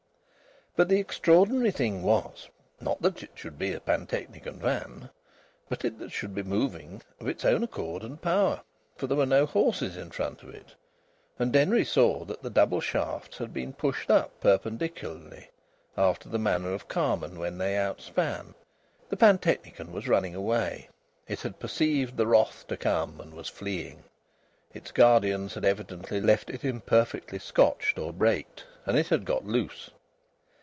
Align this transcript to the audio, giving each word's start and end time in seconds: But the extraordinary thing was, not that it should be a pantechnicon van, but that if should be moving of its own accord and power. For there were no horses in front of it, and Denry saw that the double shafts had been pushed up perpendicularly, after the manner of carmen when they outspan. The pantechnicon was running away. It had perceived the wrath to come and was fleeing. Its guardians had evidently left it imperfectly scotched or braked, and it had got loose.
But 0.77 0.87
the 0.87 1.01
extraordinary 1.01 1.71
thing 1.71 2.01
was, 2.01 2.47
not 2.79 3.01
that 3.01 3.21
it 3.21 3.31
should 3.35 3.59
be 3.59 3.73
a 3.73 3.81
pantechnicon 3.81 4.55
van, 4.55 5.09
but 5.67 5.81
that 5.81 6.01
if 6.01 6.13
should 6.13 6.33
be 6.33 6.43
moving 6.43 7.01
of 7.19 7.27
its 7.27 7.43
own 7.43 7.61
accord 7.61 8.03
and 8.03 8.21
power. 8.21 8.61
For 8.95 9.05
there 9.05 9.17
were 9.17 9.25
no 9.25 9.45
horses 9.45 9.97
in 9.97 10.11
front 10.11 10.43
of 10.43 10.49
it, 10.55 10.73
and 11.37 11.51
Denry 11.51 11.83
saw 11.83 12.23
that 12.23 12.41
the 12.41 12.49
double 12.49 12.79
shafts 12.79 13.37
had 13.37 13.51
been 13.53 13.73
pushed 13.73 14.09
up 14.09 14.39
perpendicularly, 14.39 15.49
after 15.97 16.29
the 16.29 16.39
manner 16.39 16.71
of 16.71 16.87
carmen 16.87 17.37
when 17.37 17.57
they 17.57 17.75
outspan. 17.75 18.53
The 19.09 19.17
pantechnicon 19.17 19.91
was 19.91 20.07
running 20.07 20.35
away. 20.35 20.87
It 21.27 21.41
had 21.41 21.59
perceived 21.59 22.15
the 22.15 22.27
wrath 22.27 22.65
to 22.69 22.77
come 22.77 23.19
and 23.19 23.33
was 23.33 23.49
fleeing. 23.49 24.05
Its 24.73 24.91
guardians 24.93 25.53
had 25.55 25.65
evidently 25.65 26.21
left 26.21 26.49
it 26.49 26.63
imperfectly 26.63 27.39
scotched 27.39 27.99
or 27.99 28.13
braked, 28.13 28.63
and 28.85 28.97
it 28.97 29.09
had 29.09 29.25
got 29.25 29.45
loose. 29.45 29.89